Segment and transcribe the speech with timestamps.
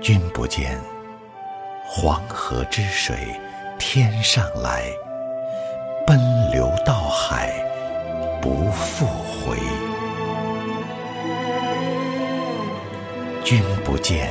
[0.00, 0.78] 君不见，
[1.84, 3.16] 黄河之水
[3.78, 4.82] 天上来，
[6.06, 6.18] 奔
[6.52, 7.52] 流到海
[8.40, 9.56] 不复回。
[13.42, 14.30] 君不见，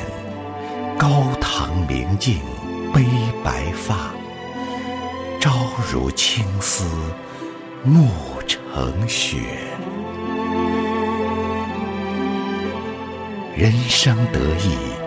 [0.98, 2.40] 高堂明镜
[2.94, 3.04] 悲
[3.44, 4.12] 白发，
[5.42, 5.52] 朝
[5.92, 6.86] 如青丝
[7.84, 8.08] 暮
[8.48, 9.40] 成雪。
[13.58, 14.76] 人生得意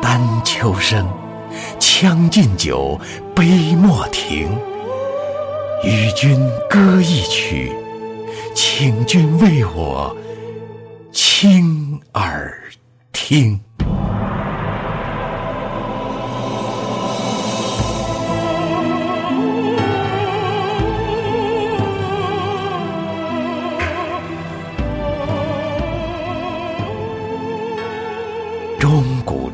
[0.00, 1.06] 丹丘生，
[1.78, 2.98] 将进酒，
[3.34, 4.48] 杯莫停。
[5.82, 7.72] 与君歌一曲，
[8.54, 10.14] 请君为我
[11.12, 12.52] 倾耳
[13.12, 13.58] 听。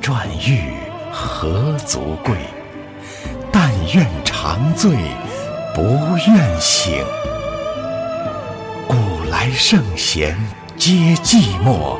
[0.07, 0.71] 馔玉
[1.11, 2.37] 何足贵？
[3.51, 4.93] 但愿长醉
[5.75, 5.83] 不
[6.29, 7.05] 愿醒。
[8.87, 8.95] 古
[9.29, 10.39] 来圣贤
[10.77, 10.93] 皆
[11.25, 11.97] 寂寞，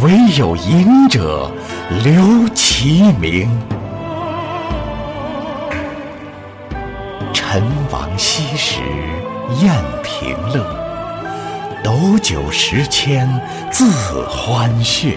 [0.00, 1.50] 惟有饮者
[2.02, 3.50] 留其名。
[7.34, 8.80] 陈王昔时
[9.60, 10.64] 宴平乐，
[11.84, 13.28] 斗酒十千
[13.70, 13.92] 恣
[14.26, 15.16] 欢谑。